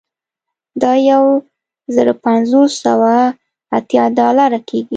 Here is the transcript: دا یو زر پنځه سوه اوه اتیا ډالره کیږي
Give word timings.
دا 0.81 0.93
یو 1.11 1.23
زر 1.95 2.07
پنځه 2.25 2.61
سوه 2.83 3.13
اوه 3.23 3.33
اتیا 3.77 4.03
ډالره 4.17 4.59
کیږي 4.67 4.89